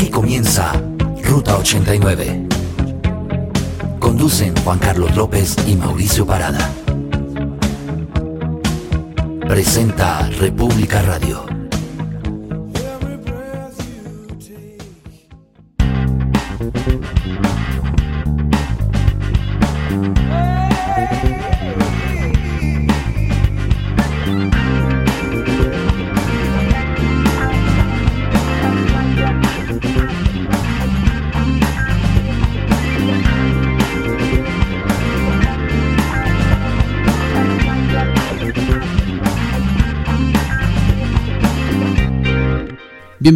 [0.00, 0.72] Aquí comienza
[1.24, 2.48] Ruta 89.
[3.98, 6.70] Conducen Juan Carlos López y Mauricio Parada.
[9.46, 11.59] Presenta República Radio.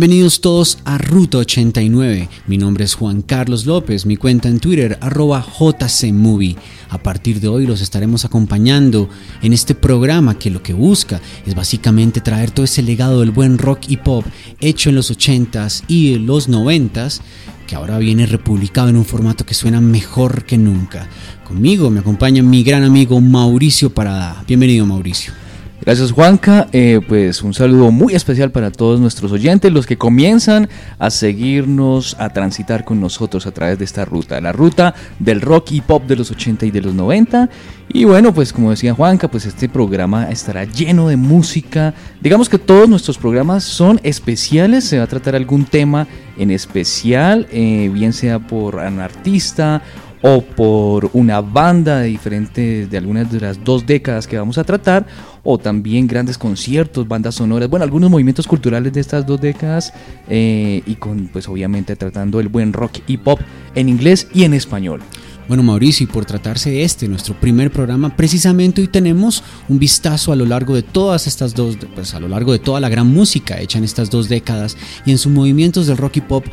[0.05, 2.29] Bienvenidos todos a Ruta 89.
[2.47, 6.57] Mi nombre es Juan Carlos López, mi cuenta en Twitter arroba jcmovie.
[6.91, 9.09] A partir de hoy los estaremos acompañando
[9.41, 13.57] en este programa que lo que busca es básicamente traer todo ese legado del buen
[13.57, 14.27] rock y pop
[14.61, 17.23] hecho en los 80s y los 90s
[17.67, 21.09] que ahora viene republicado en un formato que suena mejor que nunca.
[21.49, 24.45] Conmigo me acompaña mi gran amigo Mauricio Parada.
[24.47, 25.44] Bienvenido Mauricio.
[25.85, 30.71] Gracias Juanca, eh, pues un saludo muy especial para todos nuestros oyentes, los que comienzan
[30.99, 35.73] a seguirnos, a transitar con nosotros a través de esta ruta, la ruta del rock
[35.73, 37.51] y pop de los 80 y de los 90.
[37.91, 41.93] Y bueno, pues como decía Juanca, pues este programa estará lleno de música.
[42.23, 46.07] Digamos que todos nuestros programas son especiales, se va a tratar algún tema
[46.39, 49.83] en especial, eh, bien sea por un artista
[50.27, 54.65] o por una banda de diferentes, de algunas de las dos décadas que vamos a
[54.65, 55.07] tratar,
[55.43, 59.93] o también grandes conciertos, bandas sonoras, bueno, algunos movimientos culturales de estas dos décadas,
[60.31, 63.39] eh, y con, pues obviamente tratando el buen rock y pop
[63.75, 65.03] en inglés y en español.
[65.47, 70.33] Bueno, Mauricio, y por tratarse de este, nuestro primer programa, precisamente hoy tenemos un vistazo
[70.33, 73.09] a lo largo de todas estas dos, pues a lo largo de toda la gran
[73.09, 76.47] música hecha en estas dos décadas y en sus movimientos del rock y pop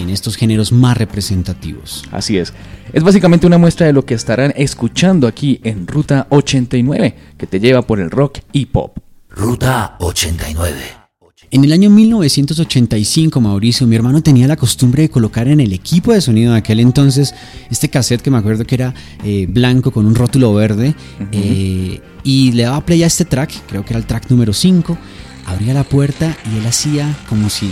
[0.00, 2.04] en estos géneros más representativos.
[2.10, 2.52] Así es.
[2.92, 7.60] Es básicamente una muestra de lo que estarán escuchando aquí en Ruta 89, que te
[7.60, 8.98] lleva por el rock y pop.
[9.30, 11.04] Ruta 89.
[11.50, 16.12] En el año 1985, Mauricio, mi hermano tenía la costumbre de colocar en el equipo
[16.12, 17.32] de sonido de aquel entonces
[17.70, 20.96] este cassette que me acuerdo que era eh, blanco con un rótulo verde
[21.30, 24.98] eh, y le daba play a este track, creo que era el track número 5
[25.46, 27.70] abría la puerta y él hacía como si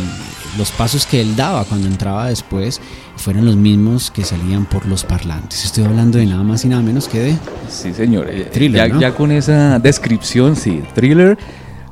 [0.58, 2.80] los pasos que él daba cuando entraba después
[3.16, 5.64] fueran los mismos que salían por los parlantes.
[5.64, 7.36] Estoy hablando de nada más y nada menos que de...
[7.68, 8.28] Sí, señor.
[8.30, 11.38] Eh, thriller, ya, con esa descripción, sí, thriller.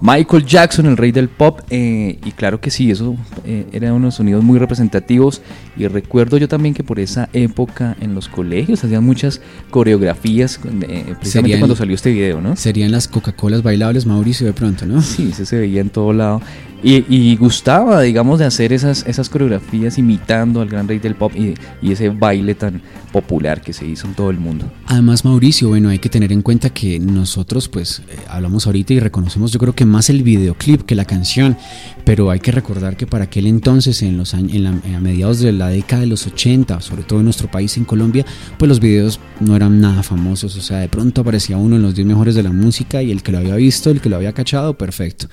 [0.02, 4.14] Michael Jackson, el rey del pop, eh, y claro que sí, eso eh, eran unos
[4.14, 5.42] sonidos muy representativos.
[5.76, 11.14] Y recuerdo yo también que por esa época en los colegios hacían muchas coreografías, eh,
[11.18, 12.56] precisamente cuando salió este video, ¿no?
[12.56, 15.02] Serían las Coca-Colas bailables, Mauricio, de pronto, ¿no?
[15.02, 16.40] Sí, se veía en todo lado.
[16.82, 21.54] Y, gustaba, digamos, de hacer esas, esas coreografías imitando al gran rey del pop y,
[21.90, 22.80] ese baile tan
[23.12, 24.70] popular que se hizo en todo el mundo.
[24.86, 29.00] Además, Mauricio, bueno, hay que tener en cuenta que nosotros, pues, eh, hablamos ahorita y
[29.00, 31.56] reconocemos, yo creo que más el videoclip que la canción,
[32.04, 35.52] pero hay que recordar que para aquel entonces, en los años, en, a mediados de
[35.52, 38.24] la década de los 80, sobre todo en nuestro país, en Colombia,
[38.58, 41.94] pues los videos no eran nada famosos, o sea, de pronto aparecía uno en los
[41.94, 44.32] 10 mejores de la música y el que lo había visto, el que lo había
[44.32, 45.26] cachado, perfecto.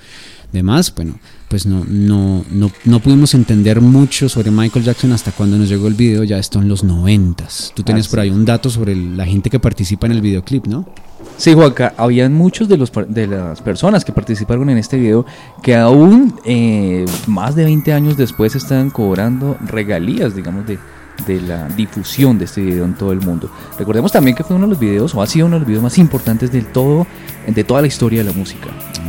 [0.50, 1.14] Además, bueno,
[1.48, 5.88] pues no, no, no, no, pudimos entender mucho sobre Michael Jackson hasta cuando nos llegó
[5.88, 7.72] el video, ya esto en los noventas.
[7.74, 10.86] Tú tienes por ahí un dato sobre la gente que participa en el videoclip, ¿no?
[11.36, 15.26] Sí, Juanca, habían muchos de, los, de las personas que participaron en este video
[15.62, 20.78] que aún eh, más de 20 años después están cobrando regalías, digamos, de,
[21.26, 23.50] de la difusión de este video en todo el mundo.
[23.78, 25.82] Recordemos también que fue uno de los videos, o ha sido uno de los videos
[25.82, 27.06] más importantes del todo,
[27.46, 28.68] de toda la historia de la música.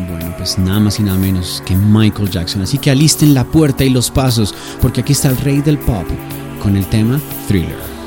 [0.10, 2.62] Bueno, pues nada más y nada menos que Michael Jackson.
[2.62, 6.06] Así que alisten la puerta y los pasos, porque aquí está el rey del pop
[6.62, 7.99] con el tema Thriller.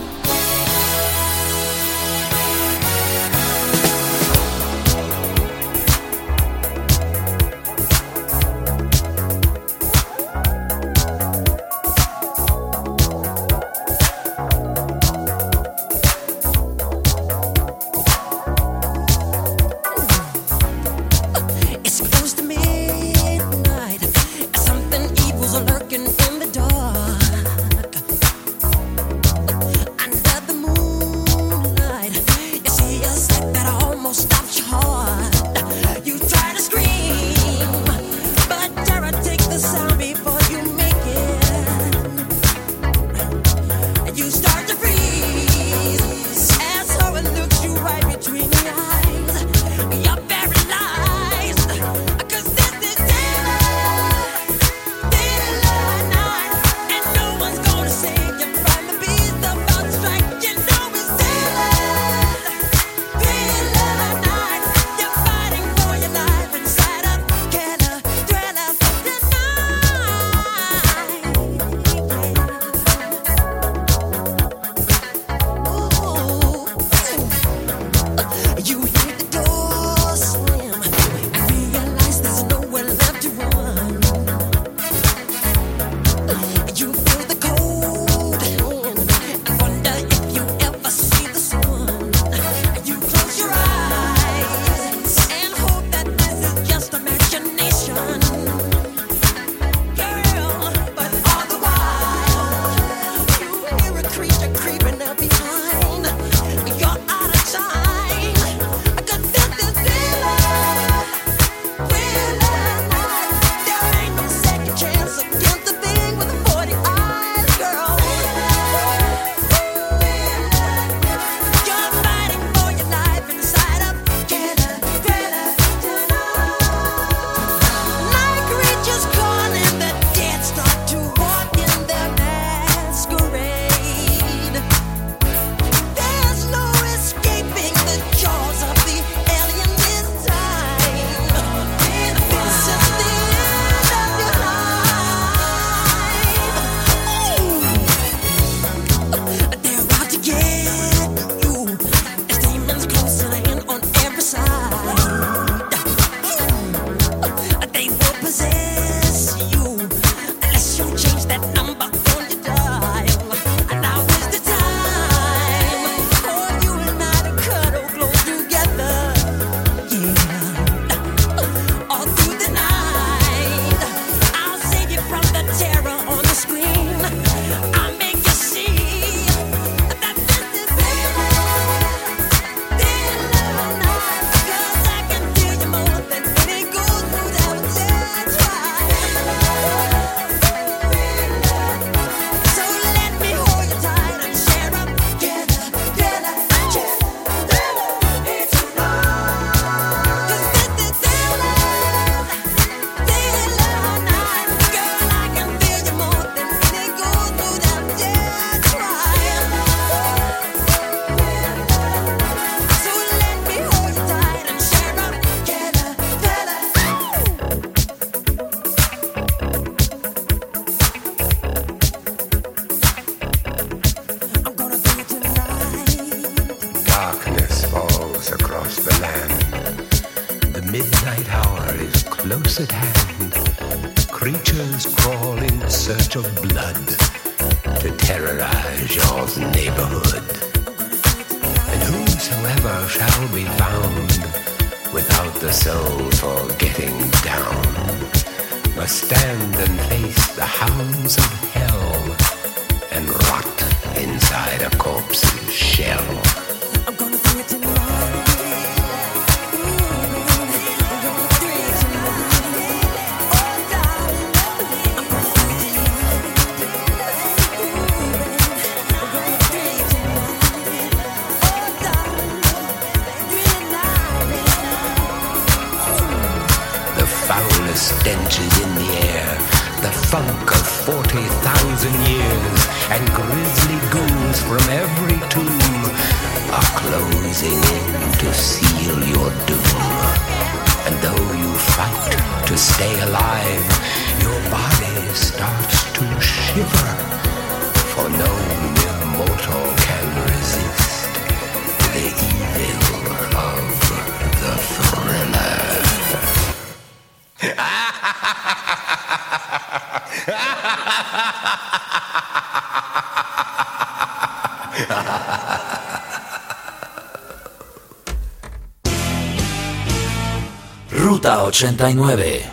[320.90, 322.44] Ruta 89.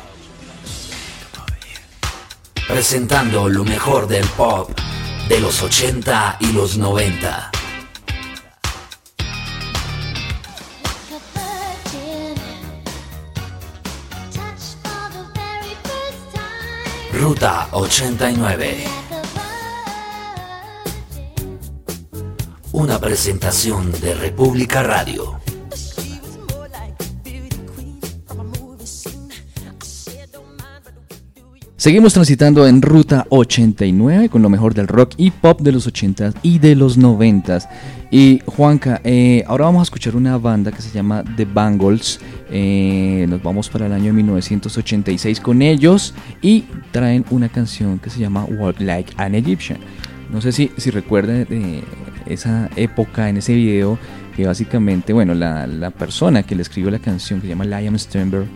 [2.68, 4.70] Presentando lo mejor del pop
[5.28, 7.52] de los 80 y los 90.
[17.14, 18.99] Ruta 89.
[22.80, 25.38] Una presentación de República Radio.
[31.76, 36.36] Seguimos transitando en Ruta 89 con lo mejor del rock y pop de los 80s
[36.42, 37.68] y de los 90s.
[38.12, 42.22] Y Juanca, eh, ahora vamos a escuchar una banda que se llama The Bangles.
[42.50, 48.22] Eh, nos vamos para el año 1986 con ellos y traen una canción que se
[48.22, 49.80] llama Walk Like an Egyptian.
[50.32, 51.84] No sé si, si recuerdan de
[52.30, 53.98] esa época en ese video
[54.36, 57.98] que básicamente, bueno, la, la persona que le escribió la canción que se llama Liam
[57.98, 58.48] Sternberg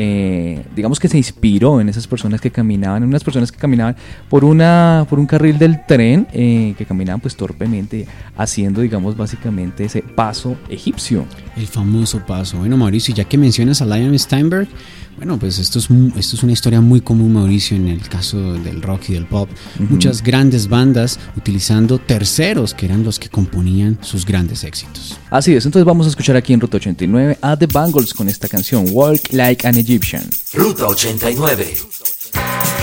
[0.00, 3.96] eh, digamos que se inspiró en esas personas que caminaban, en unas personas que caminaban
[4.28, 8.06] por una por un carril del tren, eh, que caminaban pues torpemente,
[8.36, 11.24] haciendo digamos básicamente ese paso egipcio.
[11.56, 12.58] El famoso paso.
[12.58, 14.68] Bueno, Mauricio, ya que mencionas a Liam Steinberg,
[15.18, 18.80] bueno, pues esto es, esto es una historia muy común, Mauricio, en el caso del
[18.80, 19.50] rock y del pop.
[19.90, 25.18] Muchas grandes bandas utilizando terceros que eran los que componían sus grandes éxitos.
[25.28, 28.46] Así es, entonces vamos a escuchar aquí en Ruta 89 a The Bangles con esta
[28.46, 30.22] canción Walk Like an Egyptian.
[30.52, 32.77] Ruta 89.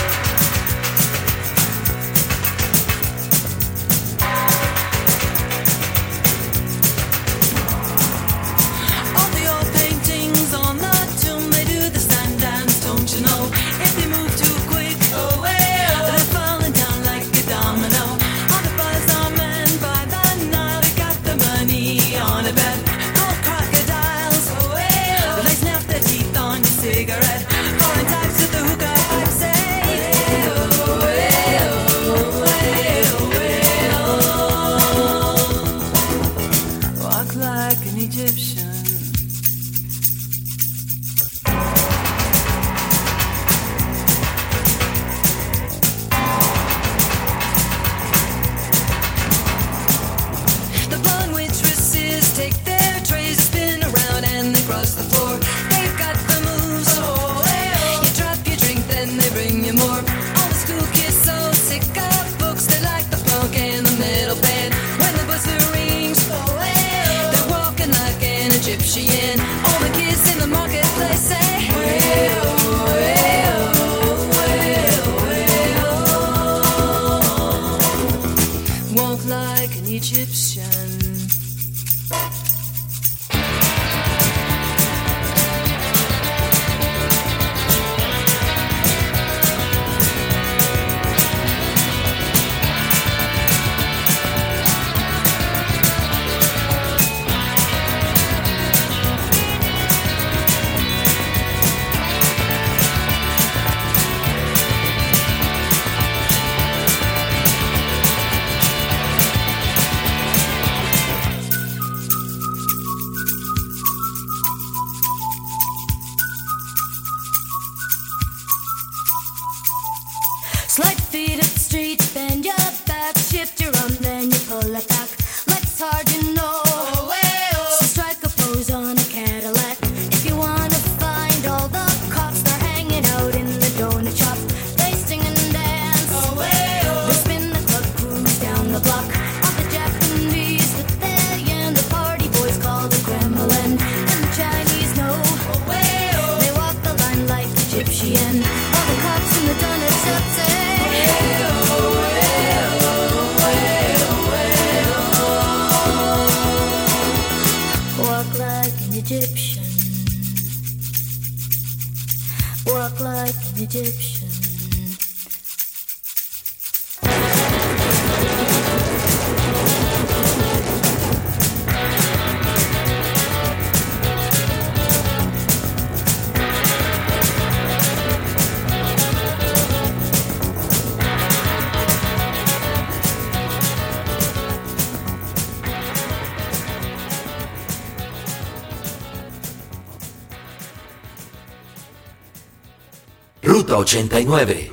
[193.76, 194.72] Ruta 89.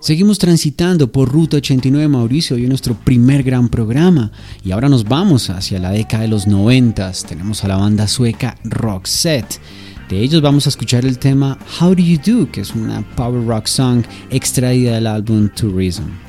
[0.00, 4.32] Seguimos transitando por Ruta 89 Mauricio, es nuestro primer gran programa
[4.64, 7.12] y ahora nos vamos hacia la década de los 90.
[7.28, 9.60] Tenemos a la banda sueca Roxette.
[10.08, 13.46] De ellos vamos a escuchar el tema How Do You Do, que es una power
[13.46, 16.25] rock song extraída del álbum Tourism.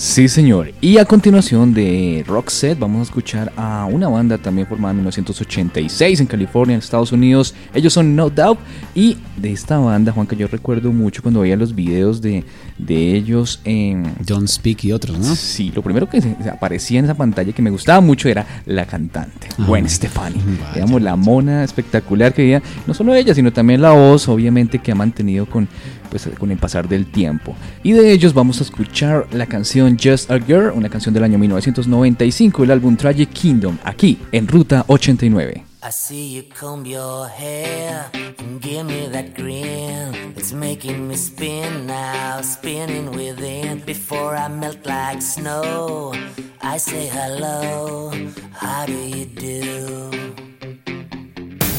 [0.00, 0.72] Sí, señor.
[0.80, 6.20] Y a continuación de Roxette vamos a escuchar a una banda también formada en 1986
[6.20, 7.54] en California, en Estados Unidos.
[7.74, 8.58] Ellos son No Doubt.
[8.94, 12.44] Y de esta banda, Juan, que yo recuerdo mucho cuando veía los videos de,
[12.78, 14.14] de ellos en...
[14.26, 15.34] Don't Speak y otros, ¿no?
[15.34, 19.48] Sí, lo primero que aparecía en esa pantalla que me gustaba mucho era la cantante,
[19.58, 20.40] Ah, Gwen Stefani.
[20.72, 24.92] Digamos, la mona espectacular que había, no solo ella, sino también la voz, obviamente, que
[24.92, 25.68] ha mantenido con,
[26.10, 27.56] pues, con el pasar del tiempo.
[27.82, 31.38] Y de ellos vamos a escuchar la canción Just a Girl, una canción del año
[31.38, 35.64] 1995, el álbum Tragic Kingdom, aquí en Ruta 89.
[35.82, 40.34] I see you comb your hair and give me that grin.
[40.36, 43.78] It's making me spin now, spinning within.
[43.86, 46.12] Before I melt like snow,
[46.60, 48.12] I say hello.
[48.52, 50.49] How do you do?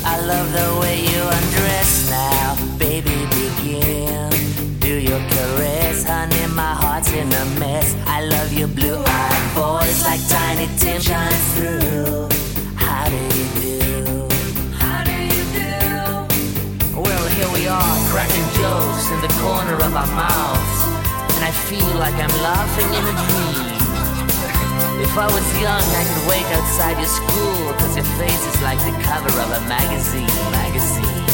[0.04, 3.26] I love the way you undress now, baby.
[3.30, 4.30] Begin.
[4.80, 6.48] Do your caress, honey.
[6.54, 7.96] My heart's in a mess.
[8.08, 12.28] I love your blue-eyed voice like Tiny Tim shines through.
[12.76, 14.28] How do you do?
[14.74, 17.00] How do you do?
[17.00, 20.82] Well, here we are, cracking jokes in the corner of our mouths,
[21.36, 23.71] and I feel like I'm laughing in a dream.
[25.02, 28.78] If I was young, I could wait outside your school, cause your face is like
[28.80, 31.26] the cover of a magazine, magazine.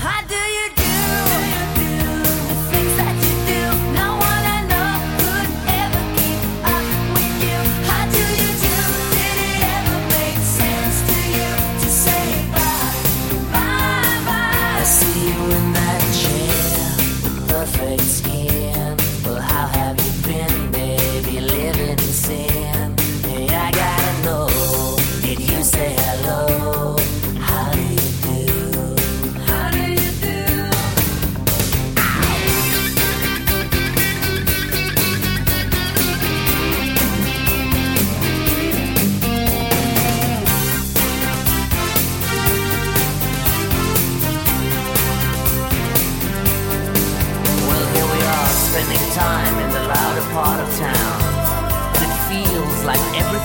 [0.00, 0.80] How do you do?
[17.22, 18.39] The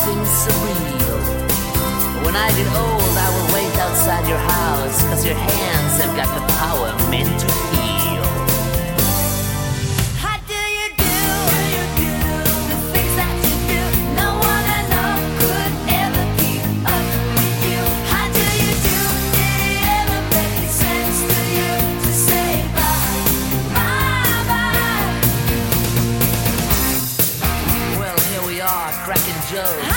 [0.06, 1.20] everything's surreal.
[2.26, 6.28] When I get old, I will wait outside your house, cause your hands have got
[6.40, 7.66] the power meant to heal.
[29.56, 29.95] How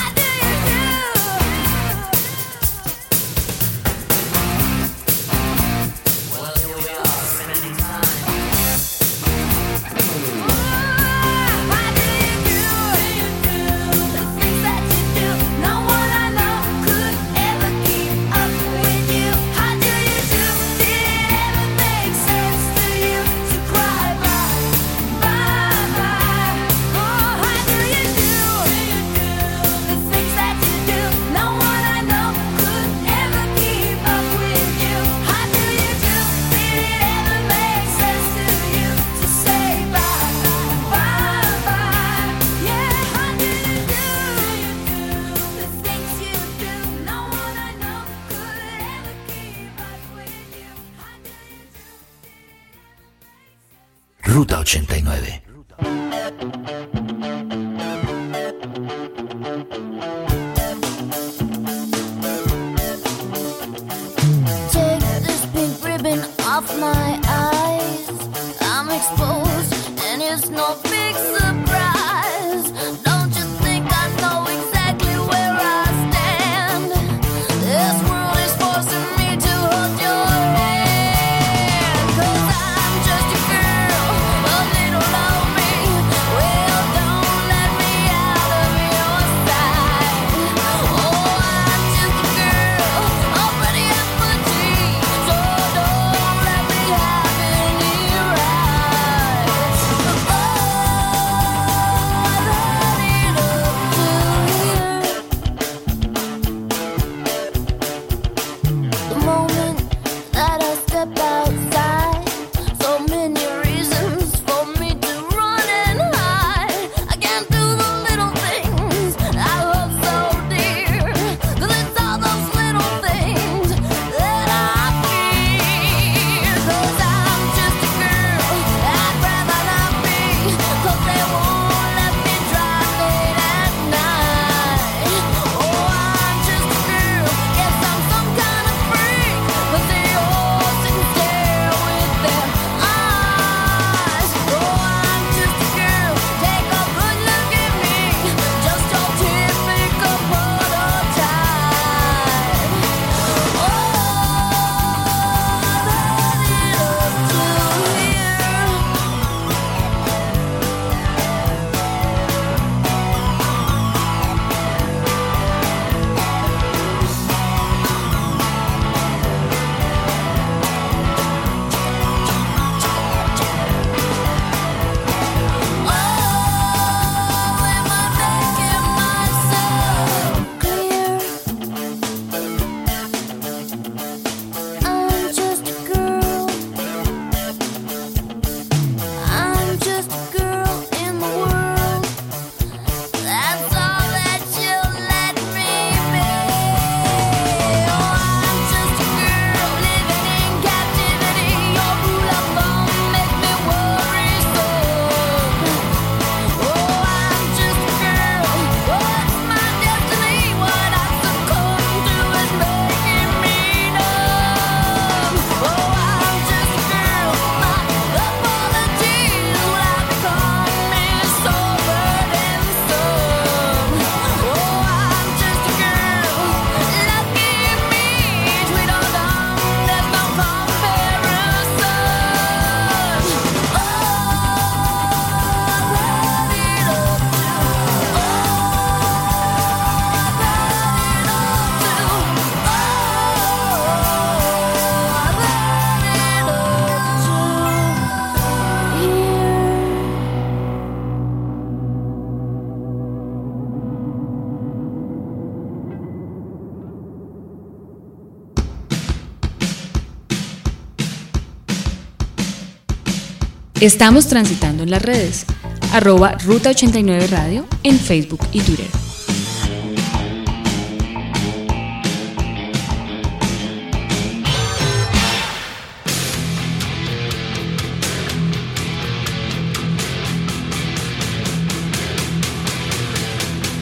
[263.89, 265.47] Estamos transitando en las redes,
[265.95, 268.87] arroba Ruta 89 Radio en Facebook y Twitter.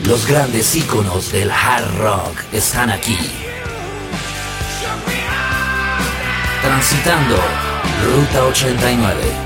[0.04, 3.18] Los grandes íconos del hard rock están aquí.
[6.62, 7.36] Transitando
[8.04, 9.45] Ruta 89.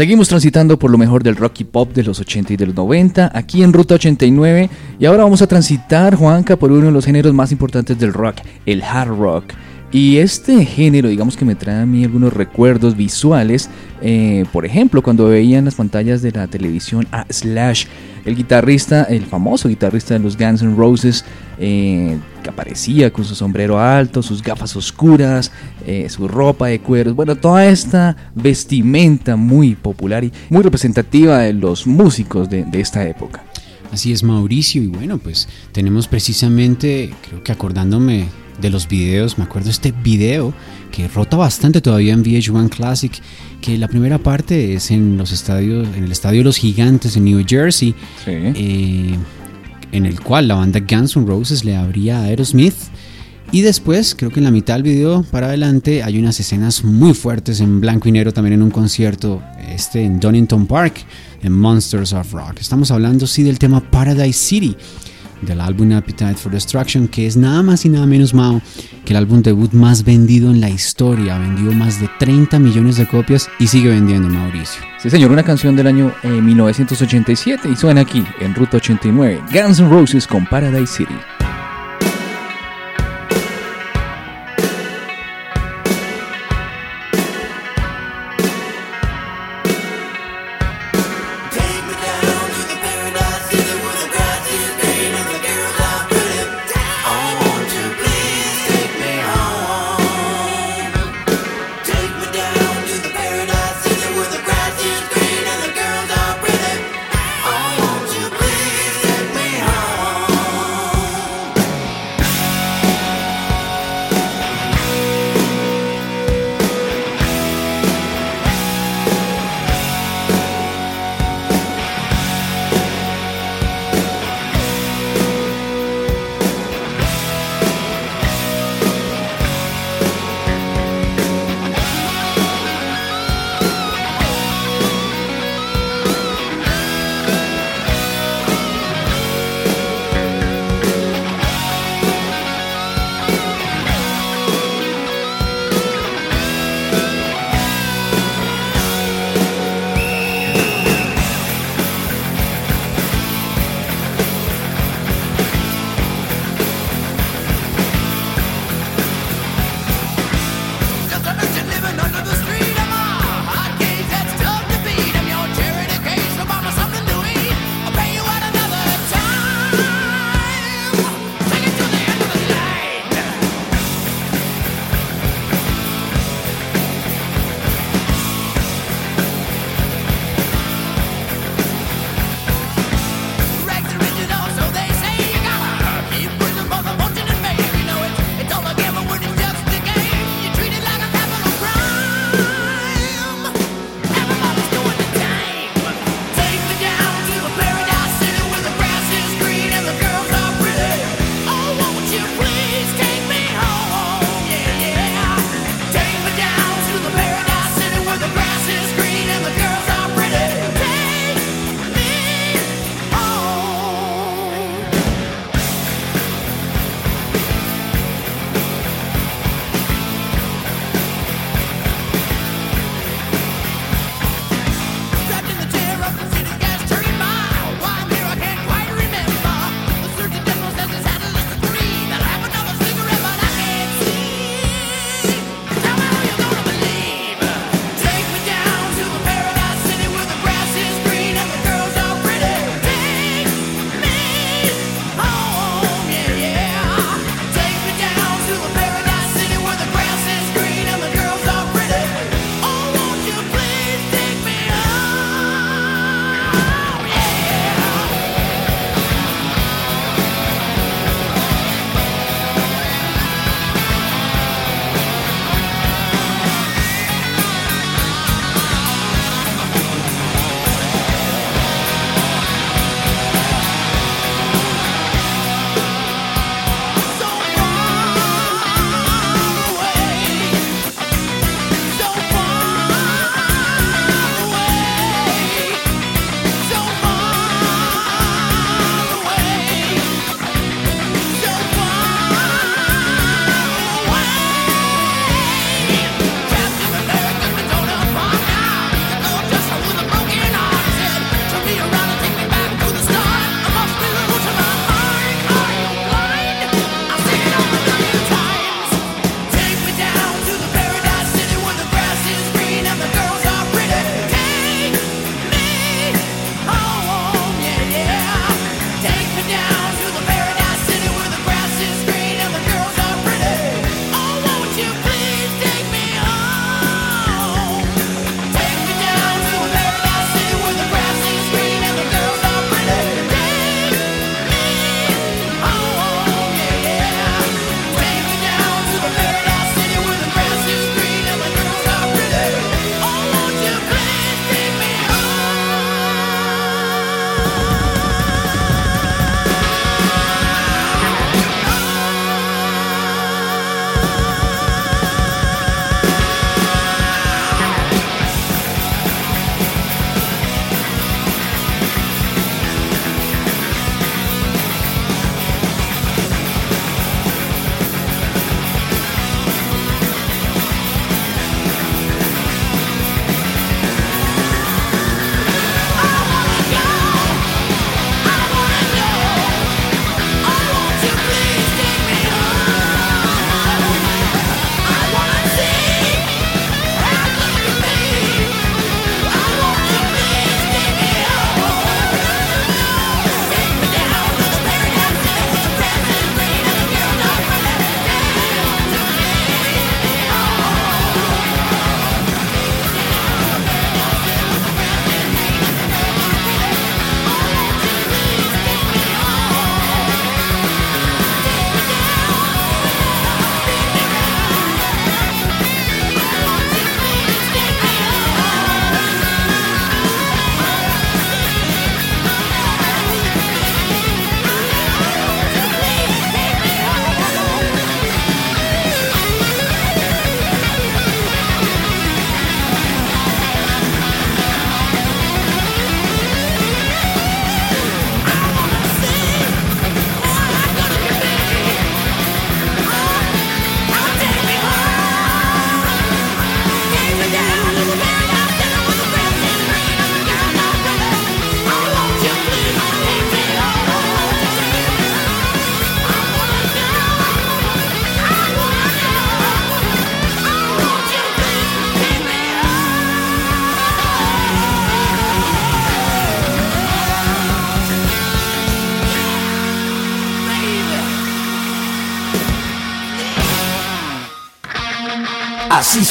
[0.00, 2.74] Seguimos transitando por lo mejor del rock y pop de los 80 y de los
[2.74, 7.04] 90, aquí en Ruta 89, y ahora vamos a transitar, Juanca, por uno de los
[7.04, 9.44] géneros más importantes del rock, el hard rock.
[9.92, 13.68] Y este género, digamos que me trae a mí algunos recuerdos visuales,
[14.00, 17.84] eh, por ejemplo, cuando veía en las pantallas de la televisión a Slash,
[18.24, 21.26] el guitarrista, el famoso guitarrista de los Guns N' Roses,
[21.58, 22.16] eh,
[22.50, 25.50] que aparecía con su sombrero alto, sus gafas oscuras,
[25.86, 31.52] eh, su ropa de cueros, bueno, toda esta vestimenta muy popular y muy representativa de
[31.52, 33.44] los músicos de, de esta época.
[33.92, 34.82] Así es, Mauricio.
[34.82, 38.26] Y bueno, pues tenemos precisamente, creo que acordándome
[38.60, 40.52] de los videos, me acuerdo este video
[40.92, 43.12] que rota bastante todavía en VH1 Classic,
[43.60, 47.24] que la primera parte es en los estadios, en el estadio de los Gigantes en
[47.24, 48.30] New Jersey, Sí.
[48.32, 49.16] eh,
[49.92, 52.74] en el cual la banda Guns N' Roses le abría a Aerosmith.
[53.52, 57.14] Y después, creo que en la mitad del video para adelante hay unas escenas muy
[57.14, 61.04] fuertes en blanco y negro también en un concierto este en Donington Park
[61.42, 62.60] en Monsters of Rock.
[62.60, 64.76] Estamos hablando sí del tema Paradise City
[65.42, 68.60] del álbum Appetite for Destruction, que es nada más y nada menos Mao
[69.04, 71.38] que el álbum debut más vendido en la historia.
[71.38, 74.82] Vendió más de 30 millones de copias y sigue vendiendo Mauricio.
[74.98, 79.80] Sí, señor, una canción del año eh, 1987 y suena aquí en Ruta 89, Guns
[79.80, 81.14] N' Roses con Paradise City.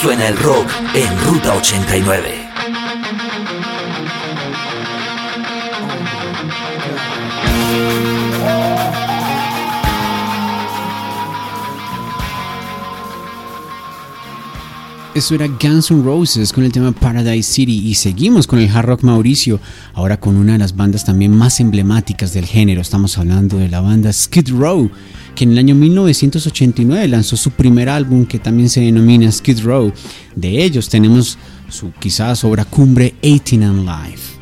[0.01, 2.47] Suena el rock en Ruta 89.
[15.13, 18.85] Eso era Guns N' Roses con el tema Paradise City y seguimos con el hard
[18.85, 19.59] rock Mauricio,
[19.93, 22.79] ahora con una de las bandas también más emblemáticas del género.
[22.79, 24.89] Estamos hablando de la banda Skid Row,
[25.39, 29.89] que en el año 1989 lanzó su primer álbum que también se denomina Skid Row.
[30.35, 31.37] De ellos tenemos
[31.69, 34.33] su quizás obra cumbre 18 and Life.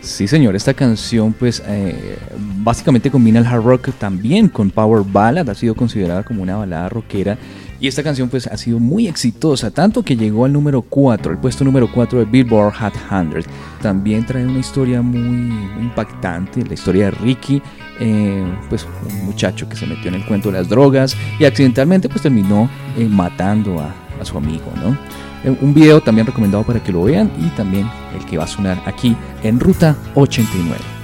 [0.00, 2.16] Sí, señor, esta canción pues eh,
[2.60, 6.88] básicamente combina el hard rock también con power ballad, ha sido considerada como una balada
[6.88, 7.36] rockera
[7.80, 11.38] y esta canción pues ha sido muy exitosa, tanto que llegó al número 4, el
[11.38, 13.44] puesto número 4 de Billboard Hot 100.
[13.80, 17.62] También trae una historia muy, impactante, la historia de Ricky,
[18.00, 22.08] eh, pues un muchacho que se metió en el cuento de las drogas y accidentalmente
[22.08, 24.96] pues terminó eh, matando a, a su amigo, ¿no?
[25.44, 28.48] Eh, Un video también recomendado para que lo vean y también el que va a
[28.48, 30.97] sonar aquí en Ruta 89.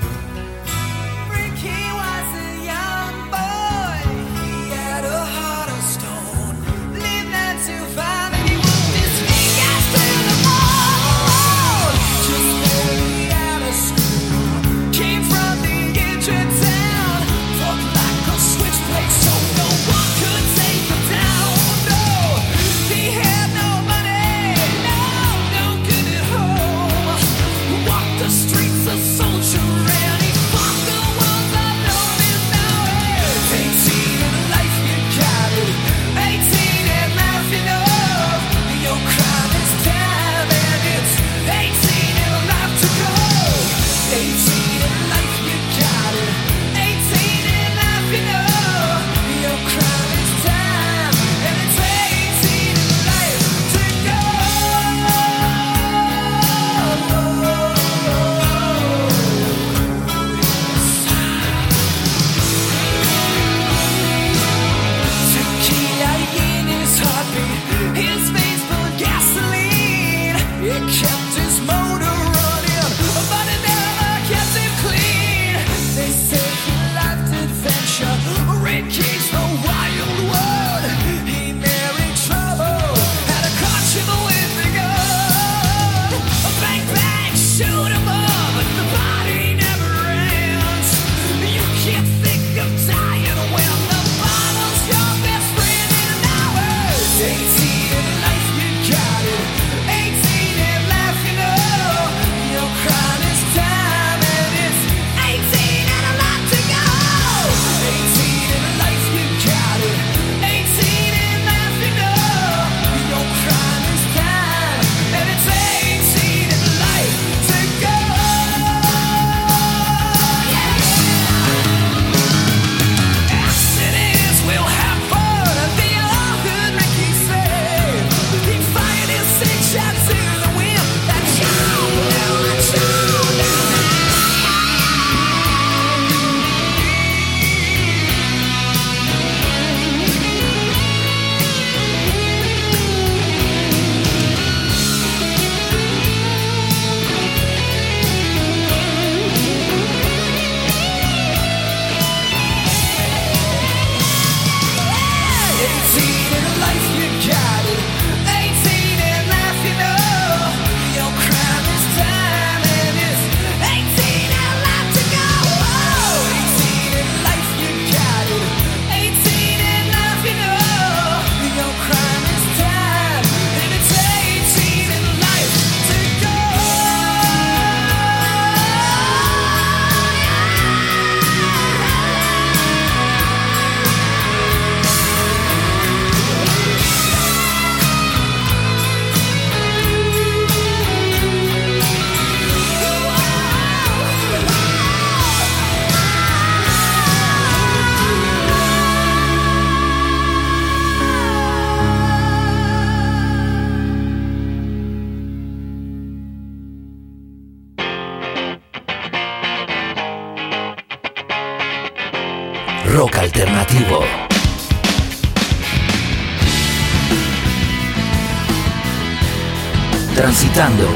[220.64, 220.88] Transitando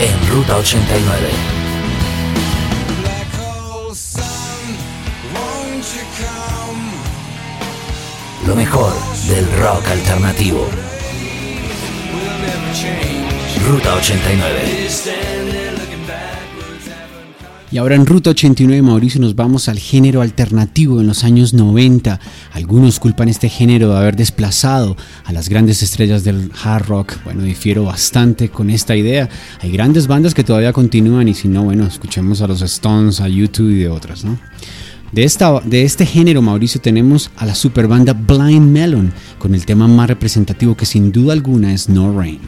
[0.00, 1.28] en Ruta 89.
[3.02, 4.22] Black hole sun,
[5.34, 6.88] won't you come?
[8.46, 8.94] Lo mejor
[9.28, 10.66] del rock alternativo.
[13.66, 15.89] Ruta 89.
[17.72, 22.18] Y ahora en Ruta 89, Mauricio, nos vamos al género alternativo en los años 90.
[22.52, 27.14] Algunos culpan este género de haber desplazado a las grandes estrellas del hard rock.
[27.22, 29.28] Bueno, difiero bastante con esta idea.
[29.60, 33.28] Hay grandes bandas que todavía continúan y si no, bueno, escuchemos a los Stones, a
[33.28, 34.36] YouTube y de otras, ¿no?
[35.12, 39.86] De, esta, de este género, Mauricio, tenemos a la superbanda Blind Melon con el tema
[39.86, 42.40] más representativo que sin duda alguna es No Rain.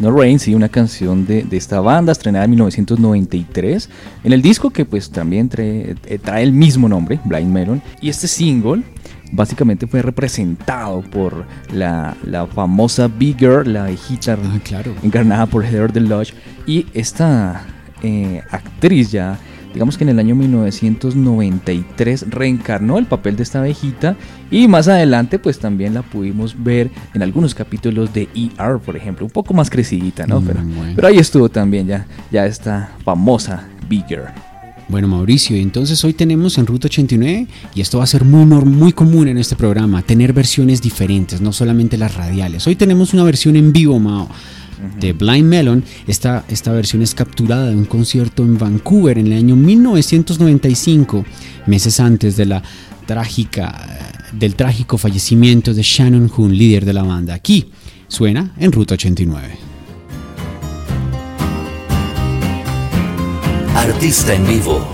[0.00, 3.88] No Rain, sí, una canción de, de esta banda estrenada en 1993
[4.24, 7.82] en el disco que pues también trae, eh, trae el mismo nombre, Blind Melon.
[8.00, 8.82] Y este single
[9.32, 14.92] básicamente fue representado por la, la famosa Big Girl, la hijita Ah, claro.
[15.02, 16.34] encarnada por Heather Deluxe.
[16.66, 17.64] Y esta
[18.02, 19.38] eh, actriz ya,
[19.74, 24.16] digamos que en el año 1993 reencarnó el papel de esta abejita
[24.50, 29.26] y más adelante pues también la pudimos ver en algunos capítulos de ER, por ejemplo,
[29.26, 30.40] un poco más crecidita, ¿no?
[30.40, 30.92] Mm, pero, bueno.
[30.94, 34.32] pero ahí estuvo también ya, ya esta famosa Big Girl.
[34.88, 38.92] Bueno, Mauricio, entonces hoy tenemos en Ruta 89, y esto va a ser muy, muy
[38.92, 42.66] común en este programa, tener versiones diferentes, no solamente las radiales.
[42.66, 44.28] Hoy tenemos una versión en vivo, Mao,
[44.98, 45.84] de Blind Melon.
[46.06, 51.24] Esta, esta versión es capturada de un concierto en Vancouver en el año 1995,
[51.66, 52.62] meses antes de la
[53.06, 57.34] trágica, eh, del trágico fallecimiento de Shannon Hoon, líder de la banda.
[57.34, 57.70] Aquí
[58.08, 59.58] suena en Ruta 89.
[63.74, 64.86] Artista en vivo.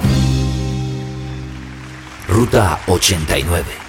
[2.28, 3.79] Ruta 89.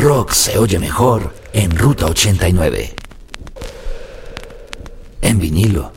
[0.00, 2.94] rock se oye mejor en Ruta 89.
[5.20, 5.92] En vinilo.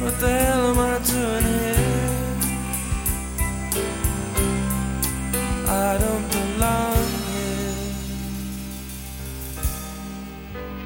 [0.00, 1.98] What the hell am I doing here?
[5.66, 7.74] I don't belong here.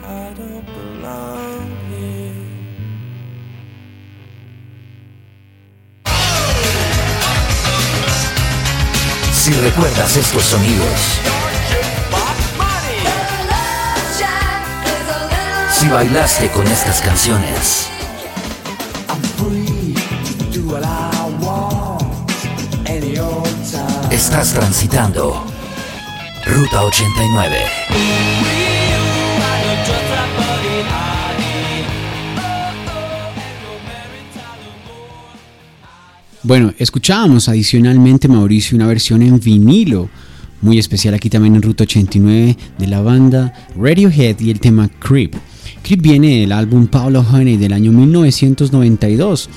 [0.02, 2.32] I don't belong here.
[9.34, 11.18] Si recuerdas estos sonidos.
[15.70, 17.90] Si bailaste con estas canciones.
[24.12, 25.42] Estás transitando
[26.44, 27.56] Ruta 89.
[36.42, 40.10] Bueno, escuchábamos adicionalmente, Mauricio, una versión en vinilo
[40.60, 45.34] muy especial aquí también en Ruta 89 de la banda Radiohead y el tema Creep.
[45.82, 49.48] Creep viene del álbum Pablo Honey del año 1992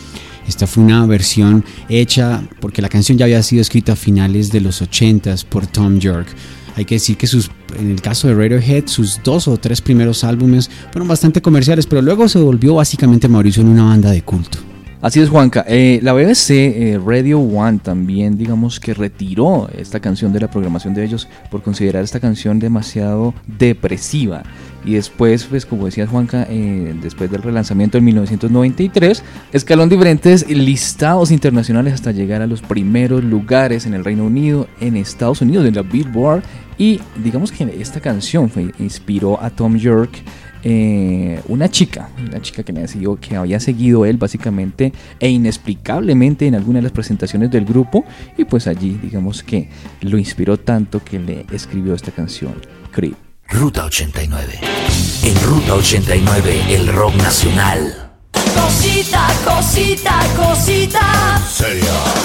[0.47, 4.61] esta fue una versión hecha porque la canción ya había sido escrita a finales de
[4.61, 6.27] los 80 por Tom York.
[6.75, 10.23] Hay que decir que sus, en el caso de Radiohead, sus dos o tres primeros
[10.23, 14.64] álbumes fueron bastante comerciales, pero luego se volvió básicamente Mauricio en una banda de culto.
[15.05, 15.63] Así es, Juanca.
[15.67, 20.95] Eh, la BBC eh, Radio One también, digamos que retiró esta canción de la programación
[20.95, 24.41] de ellos por considerar esta canción demasiado depresiva.
[24.83, 29.21] Y después, pues como decía Juanca, eh, después del relanzamiento en 1993,
[29.53, 34.67] escaló en diferentes listados internacionales hasta llegar a los primeros lugares en el Reino Unido,
[34.79, 36.41] en Estados Unidos, en la Billboard.
[36.79, 40.23] Y digamos que esta canción fue, inspiró a Tom York
[40.67, 45.29] eh, una chica, una chica que me había seguido, que había seguido él básicamente e
[45.29, 48.03] inexplicablemente en alguna de las presentaciones del grupo
[48.35, 49.69] y pues allí digamos que
[50.01, 52.55] lo inspiró tanto que le escribió esta canción,
[52.91, 53.15] Creep.
[53.47, 54.59] Ruta 89.
[55.23, 58.11] En Ruta 89, el rock nacional.
[58.33, 61.39] Cosita, cosita, cosita.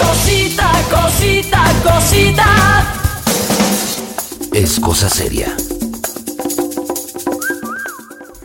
[0.01, 3.01] Cosita, cosita, cosita.
[4.55, 5.55] Es cosa seria.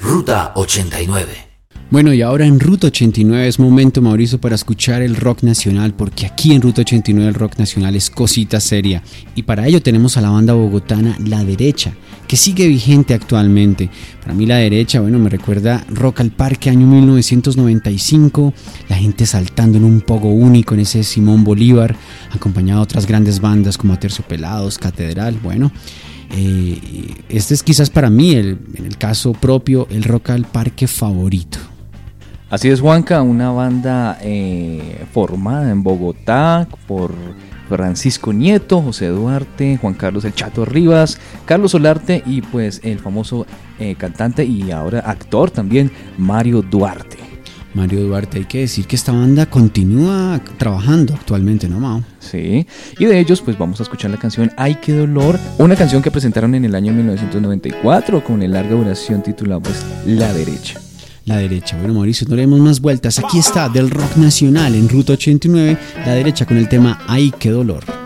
[0.08, 1.26] Ruta 89.
[1.90, 6.28] Bueno, y ahora en Ruta 89 es momento, Mauricio, para escuchar el rock nacional, porque
[6.28, 9.02] aquí en Ruta 89 el rock nacional es cosita seria.
[9.34, 11.96] Y para ello tenemos a la banda bogotana La Derecha,
[12.28, 13.90] que sigue vigente actualmente.
[14.22, 18.54] Para mí La Derecha, bueno, me recuerda Rock al Parque, año 1995,
[18.88, 21.96] la gente saltando en un pogo único en ese Simón Bolívar,
[22.32, 25.72] acompañado de otras grandes bandas como Aterciopelados, Catedral, bueno.
[26.32, 28.58] Eh, este es quizás para mí, el-
[28.98, 31.60] caso propio, el Rock al Parque favorito.
[32.50, 37.12] Así es, Juanca, una banda eh, formada en Bogotá por
[37.68, 43.46] Francisco Nieto, José Duarte, Juan Carlos El Chato Rivas, Carlos Solarte y pues el famoso
[43.80, 47.15] eh, cantante y ahora actor también, Mario Duarte.
[47.76, 52.04] Mario Duarte, hay que decir que esta banda continúa trabajando actualmente, ¿no, Mao?
[52.20, 52.66] Sí,
[52.98, 56.10] y de ellos pues vamos a escuchar la canción Ay qué dolor, una canción que
[56.10, 60.80] presentaron en el año 1994 con el larga duración titulada pues La Derecha.
[61.26, 61.76] La derecha.
[61.78, 63.18] Bueno, Mauricio, no le demos más vueltas.
[63.18, 67.50] Aquí está, del rock nacional en Ruta 89, la derecha con el tema Ay, qué
[67.50, 68.05] dolor.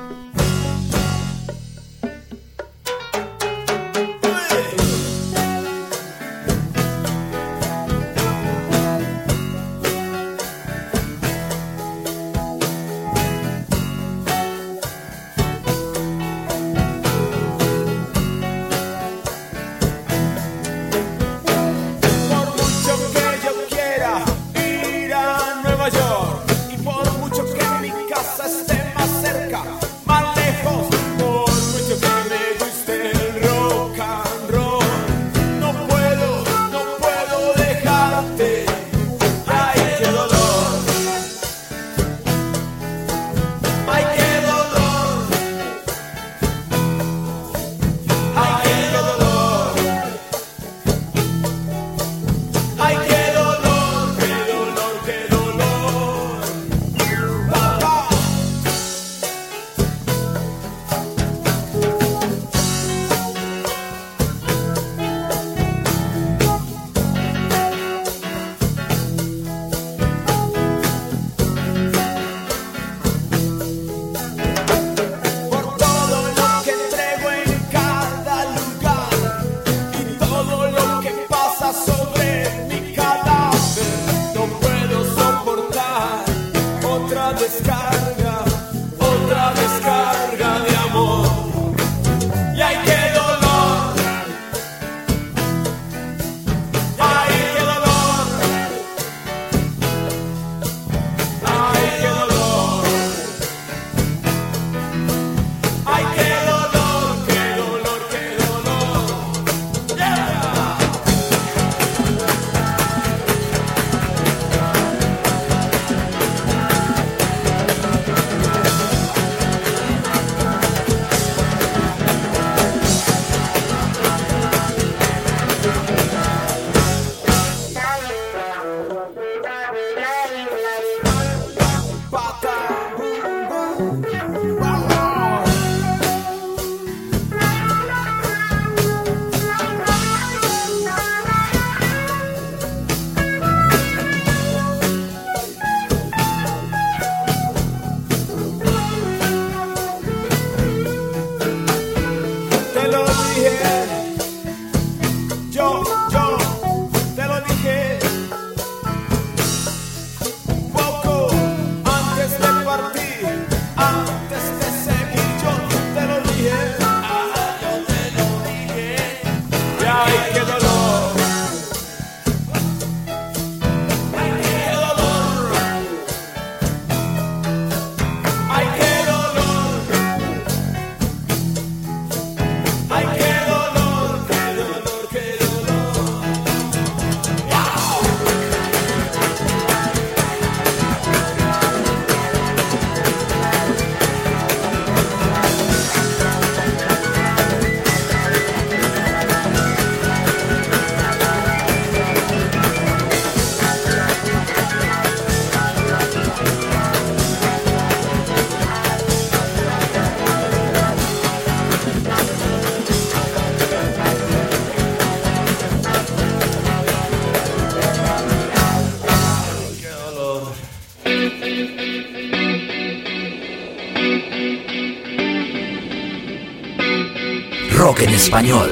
[228.29, 228.69] Español.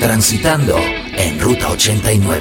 [0.00, 0.74] Transitando
[1.16, 2.40] en Ruta 89.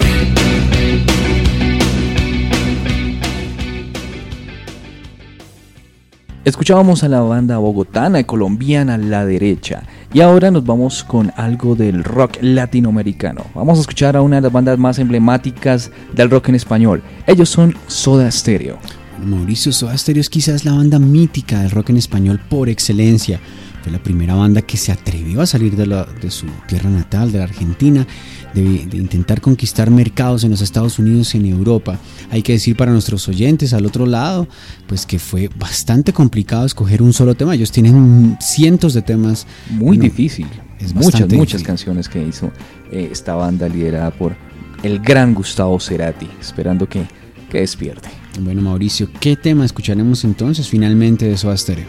[6.44, 11.76] Escuchábamos a la banda bogotana y colombiana La Derecha y ahora nos vamos con algo
[11.76, 13.46] del rock latinoamericano.
[13.54, 17.04] Vamos a escuchar a una de las bandas más emblemáticas del rock en español.
[17.28, 18.80] Ellos son Soda Stereo.
[19.24, 23.40] Mauricio Soda Stereo es quizás la banda mítica del rock en español por excelencia.
[23.84, 27.32] Fue la primera banda que se atrevió a salir de, la- de su tierra natal,
[27.32, 28.06] de la Argentina,
[28.54, 31.98] de, de intentar conquistar mercados en los Estados Unidos y en Europa.
[32.32, 34.48] Hay que decir para nuestros oyentes al otro lado,
[34.88, 37.56] pues que fue bastante complicado escoger un solo tema.
[37.56, 39.48] Ellos tienen cientos de temas.
[39.70, 40.48] Muy difícil.
[40.80, 41.64] es muchas, muchas difícil.
[41.64, 42.52] canciones que hizo
[42.92, 44.36] eh, esta banda liderada por
[44.84, 47.04] el gran Gustavo Cerati, esperando que,
[47.50, 48.10] que despierte.
[48.42, 51.88] Bueno, Mauricio, ¿qué tema escucharemos entonces finalmente de Soda Stereo?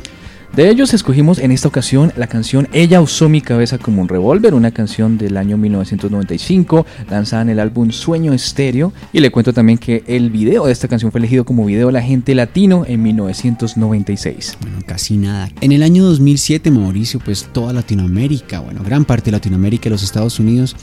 [0.55, 4.53] De ellos escogimos en esta ocasión la canción Ella usó mi cabeza como un revólver,
[4.53, 8.92] una canción del año 1995, lanzada en el álbum Sueño Estéreo.
[9.12, 11.92] Y le cuento también que el video de esta canción fue elegido como video de
[11.92, 14.59] la gente latino en 1996.
[14.61, 15.48] Bueno, casi nada.
[15.61, 20.03] En el año 2007, Mauricio, pues toda Latinoamérica, bueno, gran parte de Latinoamérica y los
[20.03, 20.74] Estados Unidos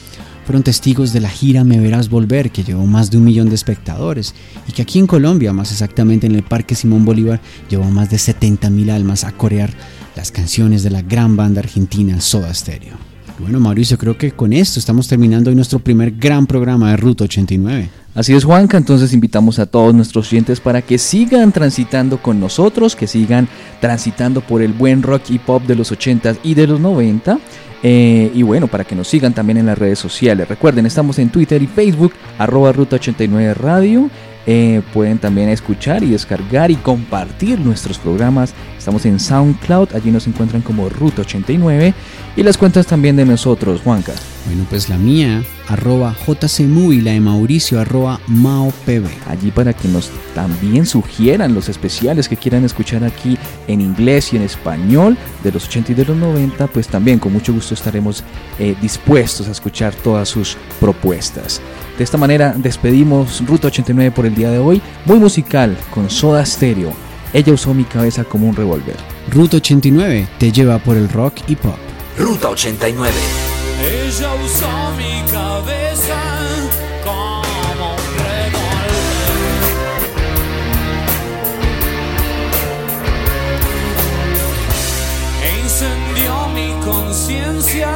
[0.48, 3.56] fueron testigos de la gira Me Verás Volver, que llevó más de un millón de
[3.56, 4.34] espectadores,
[4.66, 8.18] y que aquí en Colombia, más exactamente en el Parque Simón Bolívar, llevó más de
[8.18, 9.74] 70 mil almas a corear
[10.16, 13.07] las canciones de la gran banda argentina Soda Stereo.
[13.40, 17.26] Bueno, Mauricio, creo que con esto estamos terminando hoy nuestro primer gran programa de Ruta
[17.26, 17.90] 89.
[18.16, 18.78] Así es, Juanca.
[18.78, 23.48] Entonces invitamos a todos nuestros oyentes para que sigan transitando con nosotros, que sigan
[23.80, 27.38] transitando por el buen rock y pop de los 80s y de los 90.
[27.84, 30.48] eh, y bueno, para que nos sigan también en las redes sociales.
[30.48, 34.10] Recuerden, estamos en Twitter y Facebook, arroba Ruta 89 Radio.
[34.48, 38.56] Eh, pueden también escuchar y descargar y compartir nuestros programas.
[38.88, 41.94] Estamos en SoundCloud, allí nos encuentran como Ruta 89.
[42.38, 44.14] Y las cuentas también de nosotros, Juanca.
[44.46, 49.06] Bueno, pues la mía, arroba JCMU y la de Mauricio, arroba MaoPB.
[49.28, 54.38] allí para que nos también sugieran los especiales que quieran escuchar aquí en inglés y
[54.38, 58.24] en español de los 80 y de los 90, pues también con mucho gusto estaremos
[58.58, 61.60] eh, dispuestos a escuchar todas sus propuestas.
[61.98, 66.46] De esta manera despedimos Ruta 89 por el día de hoy, muy musical con Soda
[66.46, 67.07] Stereo.
[67.34, 68.96] Ella usó mi cabeza como un revólver.
[69.30, 71.76] Ruta 89 te lleva por el rock y pop.
[72.18, 73.14] Ruta 89.
[73.82, 76.20] Ella usó mi cabeza
[77.04, 77.42] como
[77.92, 78.94] un revólver.
[85.44, 87.92] E incendió mi conciencia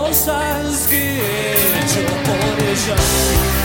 [0.00, 3.55] cosas que he hecho por ella.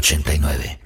[0.00, 0.79] 89.